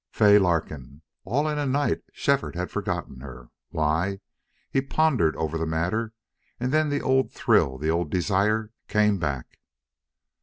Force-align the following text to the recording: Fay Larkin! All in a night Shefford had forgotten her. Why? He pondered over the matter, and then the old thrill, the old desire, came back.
Fay 0.09 0.39
Larkin! 0.39 1.03
All 1.25 1.47
in 1.47 1.59
a 1.59 1.65
night 1.67 2.01
Shefford 2.11 2.55
had 2.55 2.71
forgotten 2.71 3.19
her. 3.19 3.49
Why? 3.69 4.19
He 4.71 4.81
pondered 4.81 5.35
over 5.35 5.59
the 5.59 5.67
matter, 5.67 6.13
and 6.59 6.71
then 6.73 6.89
the 6.89 7.03
old 7.03 7.31
thrill, 7.31 7.77
the 7.77 7.91
old 7.91 8.09
desire, 8.09 8.71
came 8.87 9.19
back. 9.19 9.59